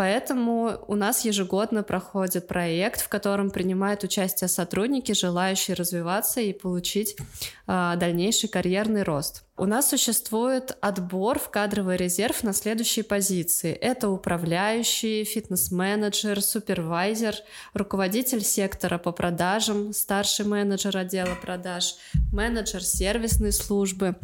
Поэтому 0.00 0.82
у 0.88 0.94
нас 0.94 1.26
ежегодно 1.26 1.82
проходит 1.82 2.48
проект, 2.48 3.02
в 3.02 3.10
котором 3.10 3.50
принимают 3.50 4.02
участие 4.02 4.48
сотрудники, 4.48 5.12
желающие 5.12 5.74
развиваться 5.74 6.40
и 6.40 6.54
получить 6.54 7.18
э, 7.66 7.92
дальнейший 7.98 8.48
карьерный 8.48 9.02
рост. 9.02 9.44
У 9.58 9.66
нас 9.66 9.90
существует 9.90 10.74
отбор 10.80 11.38
в 11.38 11.50
кадровый 11.50 11.98
резерв 11.98 12.42
на 12.44 12.54
следующие 12.54 13.04
позиции. 13.04 13.74
Это 13.74 14.08
управляющий, 14.08 15.22
фитнес-менеджер, 15.24 16.40
супервайзер, 16.40 17.34
руководитель 17.74 18.40
сектора 18.40 18.96
по 18.96 19.12
продажам, 19.12 19.92
старший 19.92 20.46
менеджер 20.46 20.96
отдела 20.96 21.34
продаж, 21.42 21.96
менеджер 22.32 22.82
сервисной 22.82 23.52
службы. 23.52 24.16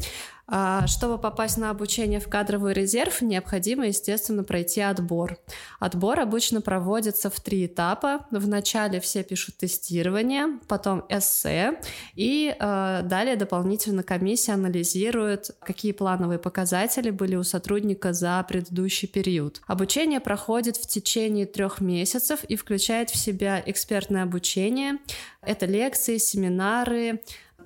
А, 0.48 0.86
чтобы 0.86 1.18
попасть 1.18 1.58
на 1.58 1.70
обучение 1.70 2.20
в 2.20 2.28
кадровый 2.28 2.72
резерв, 2.72 3.20
необходимо, 3.20 3.86
естественно, 3.88 4.44
пройти 4.44 4.80
отбор. 4.80 5.38
Отбор 5.80 6.20
обычно 6.20 6.60
проводится 6.60 7.30
в 7.30 7.40
три 7.40 7.66
этапа. 7.66 8.26
Вначале 8.30 9.00
все 9.00 9.24
пишут 9.24 9.56
тестирование, 9.56 10.58
потом 10.68 11.04
эссе, 11.08 11.80
и 12.14 12.54
э, 12.56 13.00
далее 13.02 13.36
дополнительно 13.36 14.04
комиссия 14.04 14.52
анализирует, 14.52 15.50
какие 15.60 15.92
плановые 15.92 16.38
показатели 16.38 17.10
были 17.10 17.34
у 17.34 17.42
сотрудника 17.42 18.12
за 18.12 18.44
предыдущий 18.48 19.08
период. 19.08 19.60
Обучение 19.66 20.20
проходит 20.20 20.76
в 20.76 20.86
течение 20.86 21.46
трех 21.46 21.80
месяцев 21.80 22.44
и 22.44 22.54
включает 22.54 23.10
в 23.10 23.16
себя 23.16 23.60
экспертное 23.66 24.22
обучение. 24.22 24.98
Это 25.42 25.66
лекции, 25.66 26.18
семинары, 26.18 27.22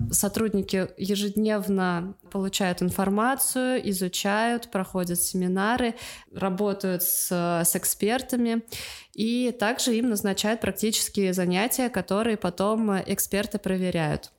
Сотрудники 0.09 0.87
ежедневно 0.97 2.15
получают 2.31 2.81
информацию, 2.81 3.89
изучают, 3.89 4.71
проходят 4.71 5.19
семинары, 5.19 5.95
работают 6.33 7.03
с, 7.03 7.31
с 7.31 7.75
экспертами, 7.75 8.63
и 9.13 9.51
также 9.51 9.95
им 9.95 10.09
назначают 10.09 10.61
практические 10.61 11.33
занятия, 11.33 11.89
которые 11.89 12.37
потом 12.37 12.99
эксперты 12.99 13.59
проверяют. 13.59 14.31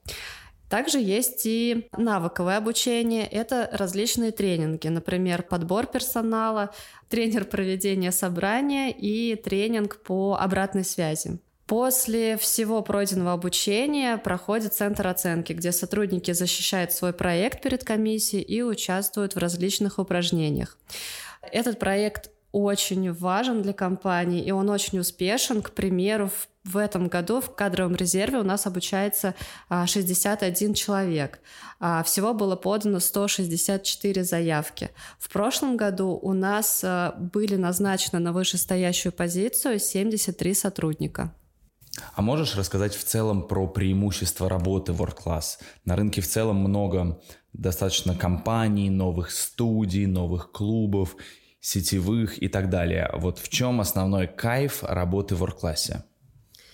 Также 0.73 1.01
есть 1.01 1.45
и 1.45 1.89
навыковое 1.99 2.57
обучение. 2.57 3.27
Это 3.27 3.69
различные 3.73 4.31
тренинги, 4.31 4.89
например, 4.89 5.43
подбор 5.43 5.85
персонала, 5.87 6.71
тренер 7.11 7.45
проведения 7.45 8.11
собрания 8.11 8.91
и 8.91 9.37
тренинг 9.37 10.03
по 10.03 10.35
обратной 10.41 10.85
связи. 10.85 11.39
После 11.67 12.37
всего 12.37 12.83
пройденного 12.83 13.33
обучения 13.33 14.19
проходит 14.19 14.75
центр 14.75 15.07
оценки, 15.07 15.53
где 15.53 15.73
сотрудники 15.73 16.33
защищают 16.33 16.93
свой 16.93 17.13
проект 17.13 17.63
перед 17.63 17.85
комиссией 17.85 18.43
и 18.43 18.63
участвуют 18.63 19.35
в 19.35 19.39
различных 19.39 19.99
упражнениях. 19.99 20.77
Этот 21.41 21.79
проект 21.79 22.31
очень 22.53 23.13
важен 23.13 23.63
для 23.63 23.73
компании, 23.73 24.45
и 24.45 24.51
он 24.51 24.69
очень 24.69 24.99
успешен. 24.99 25.63
К 25.63 25.71
примеру, 25.71 26.31
в 26.65 26.77
этом 26.77 27.09
году 27.09 27.41
в 27.41 27.55
кадровом 27.55 27.97
резерве 27.97 28.39
у 28.39 28.45
нас 28.45 28.67
обучается 28.67 29.35
61 29.69 30.71
а, 30.71 30.75
человек. 30.75 31.41
А, 31.81 32.03
всего 32.03 32.35
было 32.35 32.55
подано 32.55 33.01
164 33.01 34.23
заявки. 34.23 34.91
В 35.19 35.31
прошлом 35.31 35.77
году 35.79 36.19
у 36.23 36.35
нас 36.35 36.83
а, 36.85 37.15
были 37.19 37.57
назначены 37.57 38.21
на 38.21 38.33
вышестоящую 38.33 39.13
позицию 39.13 39.81
73 39.81 40.55
сотрудника. 40.55 41.35
А 42.15 42.23
можешь 42.23 42.57
рассказать 42.57 42.95
в 42.95 43.05
целом 43.05 43.47
про 43.47 43.67
преимущества 43.67 44.49
работы 44.49 44.93
World 44.93 45.17
Class? 45.25 45.59
На 45.85 45.97
рынке 45.97 46.21
в 46.21 46.29
целом 46.29 46.57
много 46.57 47.21
достаточно 47.53 48.15
компаний, 48.15 48.91
новых 48.91 49.31
студий, 49.31 50.07
новых 50.07 50.53
клубов, 50.53 51.17
сетевых 51.61 52.43
и 52.43 52.49
так 52.49 52.71
далее. 52.71 53.11
Вот 53.15 53.39
в 53.39 53.49
чем 53.49 53.81
основной 53.81 54.27
кайф 54.27 54.83
работы 54.83 55.35
в 55.35 55.45
World 55.45 55.61
Class? 55.63 56.03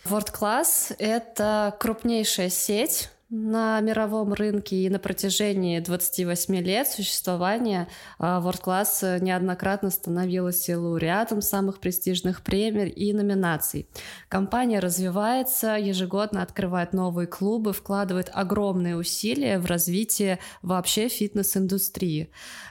World 0.04 0.32
Class— 0.32 0.94
это 0.98 1.76
крупнейшая 1.78 2.48
сеть 2.48 3.10
на 3.30 3.78
мировом 3.82 4.32
рынке 4.32 4.76
и 4.76 4.88
на 4.88 4.98
протяжении 4.98 5.80
28 5.80 6.56
лет 6.56 6.88
существования 6.88 7.88
а, 8.18 8.40
World 8.40 8.62
Class 8.62 9.20
неоднократно 9.20 9.90
становилась 9.90 10.66
лауреатом 10.66 11.42
самых 11.42 11.78
престижных 11.78 12.42
премий 12.42 12.88
и 12.88 13.12
номинаций. 13.12 13.86
Компания 14.30 14.78
развивается, 14.78 15.76
ежегодно 15.76 16.40
открывает 16.40 16.94
новые 16.94 17.26
клубы, 17.26 17.74
вкладывает 17.74 18.30
огромные 18.32 18.96
усилия 18.96 19.58
в 19.58 19.66
развитие 19.66 20.38
вообще 20.62 21.08
фитнес-индустрии. 21.08 22.30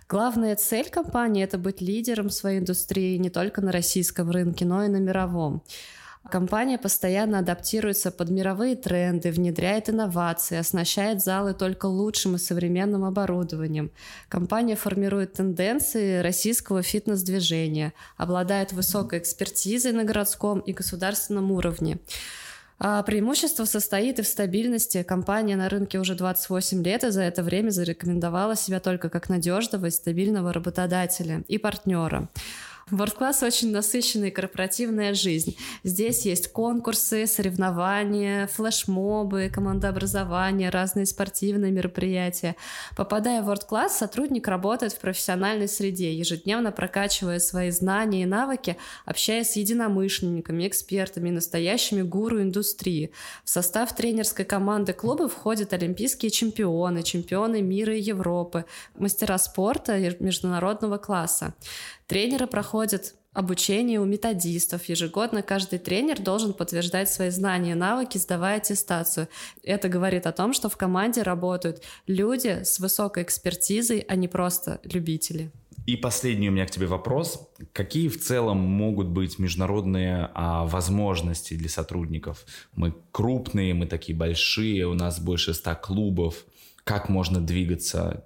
Главная 0.10 0.56
цель 0.56 0.90
компании— 0.90 1.44
это 1.46 1.60
быть 1.60 1.82
лидером 1.82 2.32
своей 2.32 2.60
индустрии 2.60 3.18
не 3.18 3.30
только 3.30 3.62
на 3.62 3.72
российском 3.72 4.32
рынке, 4.32 4.66
но 4.66 4.84
и 4.84 4.88
на 4.88 4.98
мировом. 4.98 5.62
Компания 6.29 6.77
постоянно 6.77 7.39
адаптируется 7.39 8.12
под 8.12 8.29
мировые 8.29 8.75
тренды, 8.75 9.31
внедряет 9.31 9.89
инновации, 9.89 10.57
оснащает 10.57 11.24
залы 11.24 11.53
только 11.53 11.86
лучшим 11.86 12.36
и 12.36 12.39
современным 12.39 13.05
оборудованием. 13.05 13.91
Компания 14.27 14.75
формирует 14.75 15.34
тенденции 15.34 16.19
российского 16.19 16.81
фитнес-движения, 16.81 17.93
обладает 18.17 18.74
высокой 18.74 19.19
экспертизой 19.19 19.93
на 19.93 20.03
городском 20.03 20.60
и 20.60 20.74
государственном 20.74 21.51
уровне. 21.51 22.00
А 22.79 23.01
преимущество 23.01 23.65
состоит 23.65 24.19
и 24.19 24.22
в 24.22 24.27
стабильности. 24.27 25.01
Компания 25.01 25.55
на 25.55 25.67
рынке 25.67 25.98
уже 25.98 26.13
28 26.13 26.84
лет 26.84 27.03
и 27.03 27.10
за 27.10 27.24
это 27.24 27.41
время 27.41 27.72
зарекомендовала 27.72 28.55
себя 28.55 28.79
только 28.79 29.10
как 29.10 29.29
надежного 29.29 29.88
и 29.88 29.91
стабильного 29.91 30.53
работодателя 30.53 31.43
и 31.48 31.57
партнера. 31.57 32.29
World 32.89 33.17
Class 33.17 33.46
очень 33.46 33.72
насыщенная 33.72 34.32
корпоративная 34.32 35.13
жизнь. 35.13 35.58
Здесь 35.84 36.25
есть 36.25 36.48
конкурсы, 36.53 37.27
соревнования, 37.27 38.48
флешмобы, 38.48 39.51
командообразование, 39.53 40.70
разные 40.70 41.06
спортивные 41.06 41.74
мероприятия. 41.74 42.56
Попадая 42.96 43.41
в 43.41 43.50
World 43.50 43.67
Class, 43.70 43.89
сотрудник 43.89 44.48
работает 44.48 44.94
в 44.94 45.00
профессиональной 45.00 45.67
среде, 45.67 46.13
ежедневно 46.13 46.72
прокачивая 46.72 47.39
свои 47.39 47.72
знания 47.72 48.24
и 48.24 48.25
навыки, 48.25 48.77
общаясь 49.03 49.51
с 49.51 49.56
единомышленниками, 49.58 50.65
экспертами 50.65 51.29
настоящими 51.29 52.03
гуру 52.03 52.41
индустрии. 52.41 53.12
В 53.44 53.50
состав 53.50 53.94
тренерской 53.94 54.46
команды 54.46 54.94
клуба 54.94 55.27
входят 55.27 55.74
олимпийские 55.74 56.32
чемпионы, 56.32 57.03
чемпионы 57.03 57.62
мира 57.62 57.94
и 57.94 58.01
Европы, 58.01 58.63
мастера 58.96 59.38
спорта 59.39 60.00
международного 60.22 60.98
класса. 60.98 61.53
Тренеры 62.07 62.48
проходят 62.48 63.15
обучение 63.33 64.00
у 64.00 64.05
методистов. 64.05 64.85
Ежегодно 64.85 65.43
каждый 65.43 65.77
тренер 65.77 66.20
должен 66.22 66.53
подтверждать 66.53 67.09
свои 67.09 67.29
знания 67.29 67.74
и 67.74 67.75
навыки, 67.75 68.17
сдавая 68.17 68.57
аттестацию. 68.57 69.27
Это 69.61 69.89
говорит 69.89 70.25
о 70.25 70.31
том, 70.31 70.53
что 70.53 70.70
в 70.70 70.77
команде 70.77 71.22
работают 71.22 71.83
люди 72.07 72.63
с 72.63 72.79
высокой 72.79 73.24
экспертизой, 73.24 74.00
а 74.07 74.15
не 74.15 74.27
просто 74.27 74.79
любители. 74.83 75.51
И 75.85 75.96
последний 75.98 76.50
у 76.50 76.51
меня 76.51 76.65
к 76.65 76.72
тебе 76.72 76.87
вопрос. 76.87 77.48
Какие 77.74 78.07
в 78.07 78.20
целом 78.20 78.57
могут 78.57 79.07
быть 79.07 79.37
международные 79.37 80.29
а, 80.33 80.65
возможности 80.65 81.53
для 81.53 81.70
сотрудников? 81.70 82.46
Мы 82.74 82.93
крупные, 83.11 83.74
мы 83.74 83.85
такие 83.85 84.17
большие, 84.17 84.87
у 84.87 84.93
нас 84.93 85.20
больше 85.20 85.53
ста 85.53 85.75
клубов. 85.75 86.46
Как 86.83 87.09
можно 87.09 87.39
двигаться 87.39 88.25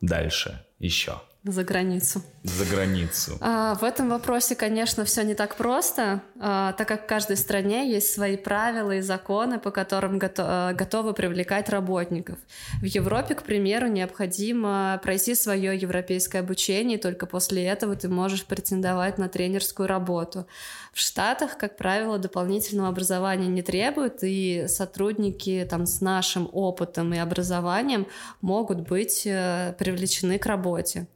дальше 0.00 0.64
еще? 0.78 1.20
За 1.44 1.64
границу. 1.64 2.22
За 2.44 2.64
границу. 2.64 3.36
А, 3.40 3.74
в 3.74 3.82
этом 3.82 4.10
вопросе, 4.10 4.54
конечно, 4.54 5.04
все 5.04 5.24
не 5.24 5.34
так 5.34 5.56
просто, 5.56 6.22
а, 6.40 6.72
так 6.74 6.86
как 6.86 7.04
в 7.04 7.06
каждой 7.08 7.36
стране 7.36 7.90
есть 7.90 8.12
свои 8.14 8.36
правила 8.36 8.92
и 8.92 9.00
законы, 9.00 9.58
по 9.58 9.72
которым 9.72 10.18
гото- 10.18 10.44
а, 10.46 10.72
готовы 10.72 11.14
привлекать 11.14 11.68
работников. 11.68 12.38
В 12.80 12.84
Европе, 12.84 13.34
к 13.34 13.42
примеру, 13.42 13.88
необходимо 13.88 15.00
пройти 15.02 15.34
свое 15.34 15.76
европейское 15.76 16.42
обучение, 16.42 16.96
и 16.96 17.00
только 17.00 17.26
после 17.26 17.64
этого 17.64 17.96
ты 17.96 18.08
можешь 18.08 18.44
претендовать 18.44 19.18
на 19.18 19.28
тренерскую 19.28 19.88
работу. 19.88 20.46
В 20.92 21.00
Штатах, 21.00 21.58
как 21.58 21.76
правило, 21.76 22.18
дополнительного 22.18 22.90
образования 22.90 23.48
не 23.48 23.62
требуют, 23.62 24.18
и 24.22 24.66
сотрудники 24.68 25.66
там, 25.68 25.86
с 25.86 26.00
нашим 26.00 26.48
опытом 26.52 27.12
и 27.14 27.18
образованием 27.18 28.06
могут 28.42 28.80
быть 28.88 29.22
э, 29.26 29.74
привлечены 29.78 30.38
к 30.38 30.46
работе. 30.46 31.08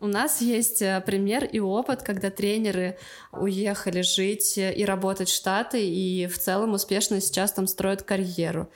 У 0.00 0.06
нас 0.06 0.40
есть 0.40 0.82
э, 0.82 1.02
пример 1.04 1.44
и 1.44 1.60
опыт, 1.60 2.02
когда 2.02 2.30
тренеры 2.30 2.98
уехали 3.32 4.02
жить 4.02 4.56
и 4.56 4.84
работать 4.84 5.28
в 5.28 5.34
Штаты, 5.34 5.86
и 5.86 6.26
в 6.26 6.38
целом 6.38 6.74
успешно 6.74 7.20
сейчас 7.20 7.52
там 7.52 7.66
строят 7.66 8.02
карьеру. 8.02 8.70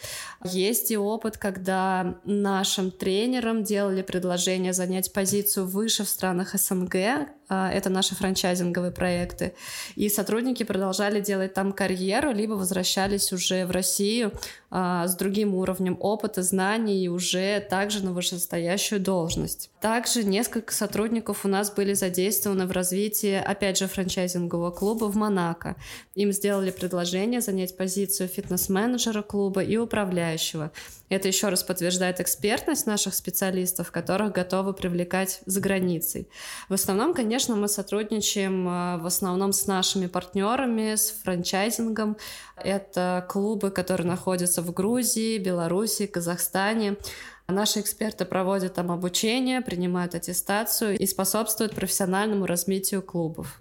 Есть 0.44 0.90
и 0.90 0.96
опыт, 0.96 1.38
когда 1.38 2.20
нашим 2.24 2.90
тренерам 2.90 3.64
делали 3.64 4.02
предложение 4.02 4.72
занять 4.72 5.12
позицию 5.12 5.66
выше 5.66 6.04
в 6.04 6.08
странах 6.08 6.54
СНГ, 6.54 7.28
это 7.48 7.90
наши 7.90 8.14
франчайзинговые 8.14 8.92
проекты. 8.92 9.54
И 9.96 10.08
сотрудники 10.08 10.62
продолжали 10.62 11.20
делать 11.20 11.54
там 11.54 11.72
карьеру, 11.72 12.32
либо 12.32 12.54
возвращались 12.54 13.32
уже 13.32 13.66
в 13.66 13.70
Россию 13.70 14.32
а, 14.76 15.06
с 15.06 15.14
другим 15.14 15.54
уровнем 15.54 15.96
опыта, 16.00 16.42
знаний 16.42 17.04
и 17.04 17.08
уже 17.08 17.60
также 17.60 18.04
на 18.04 18.12
вышестоящую 18.12 19.00
должность. 19.00 19.70
Также 19.80 20.24
несколько 20.24 20.74
сотрудников 20.74 21.44
у 21.44 21.48
нас 21.48 21.70
были 21.70 21.92
задействованы 21.92 22.66
в 22.66 22.72
развитии, 22.72 23.34
опять 23.34 23.78
же, 23.78 23.86
франчайзингового 23.86 24.72
клуба 24.72 25.04
в 25.04 25.14
Монако. 25.14 25.76
Им 26.16 26.32
сделали 26.32 26.72
предложение 26.72 27.40
занять 27.40 27.76
позицию 27.76 28.28
фитнес-менеджера 28.28 29.22
клуба 29.22 29.62
и 29.62 29.76
управляющего. 29.76 30.72
Это 31.08 31.28
еще 31.28 31.50
раз 31.50 31.62
подтверждает 31.62 32.18
экспертность 32.18 32.86
наших 32.86 33.14
специалистов, 33.14 33.92
которых 33.92 34.32
готовы 34.32 34.72
привлекать 34.72 35.40
за 35.46 35.60
границей. 35.60 36.28
В 36.68 36.74
основном, 36.74 37.14
конечно, 37.14 37.33
конечно, 37.34 37.56
мы 37.56 37.66
сотрудничаем 37.66 38.68
э, 38.68 38.98
в 38.98 39.06
основном 39.06 39.52
с 39.52 39.66
нашими 39.66 40.06
партнерами, 40.06 40.94
с 40.94 41.10
франчайзингом. 41.24 42.16
Это 42.56 43.26
клубы, 43.28 43.72
которые 43.72 44.06
находятся 44.06 44.62
в 44.62 44.72
Грузии, 44.72 45.38
Беларуси, 45.38 46.06
Казахстане. 46.06 46.96
Наши 47.48 47.80
эксперты 47.80 48.24
проводят 48.24 48.74
там 48.74 48.92
обучение, 48.92 49.62
принимают 49.62 50.14
аттестацию 50.14 50.96
и 50.96 51.06
способствуют 51.06 51.74
профессиональному 51.74 52.46
развитию 52.46 53.02
клубов. 53.02 53.60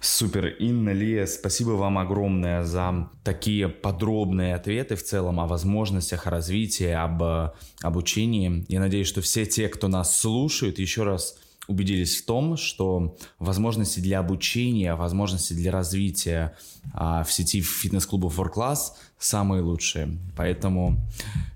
Супер, 0.00 0.46
Инна, 0.46 0.94
Лия, 0.94 1.26
спасибо 1.26 1.72
вам 1.72 1.98
огромное 1.98 2.62
за 2.62 3.10
такие 3.22 3.68
подробные 3.68 4.54
ответы 4.54 4.96
в 4.96 5.02
целом 5.02 5.40
о 5.40 5.46
возможностях 5.46 6.26
развития, 6.26 6.96
об 6.96 7.52
обучении. 7.82 8.64
Я 8.68 8.80
надеюсь, 8.80 9.08
что 9.08 9.20
все 9.20 9.44
те, 9.44 9.68
кто 9.68 9.88
нас 9.88 10.18
слушают, 10.18 10.78
еще 10.78 11.02
раз 11.02 11.36
убедились 11.68 12.20
в 12.20 12.26
том, 12.26 12.56
что 12.56 13.16
возможности 13.38 14.00
для 14.00 14.18
обучения, 14.18 14.94
возможности 14.94 15.52
для 15.52 15.70
развития 15.70 16.56
а, 16.92 17.22
в 17.22 17.32
сети 17.32 17.60
фитнес-клубов 17.60 18.38
World 18.38 18.54
Class 18.54 18.78
самые 19.18 19.62
лучшие. 19.62 20.18
Поэтому 20.36 20.98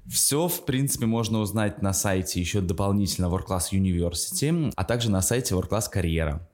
все, 0.07 0.47
в 0.47 0.65
принципе, 0.65 1.07
можно 1.07 1.41
узнать 1.41 1.83
на 1.83 1.93
сайте 1.93 2.39
еще 2.39 2.61
дополнительно 2.61 3.27
World 3.27 3.47
Class 3.49 3.73
University, 3.73 4.73
а 4.77 4.85
также 4.85 5.11
на 5.11 5.23
сайте 5.23 5.55
World 5.55 5.71
Class 5.71 5.89
Карьера. 5.91 6.47